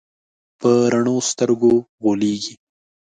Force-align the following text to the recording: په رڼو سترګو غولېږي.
په 0.59 0.69
رڼو 0.91 1.15
سترګو 1.29 1.73
غولېږي. 2.01 2.53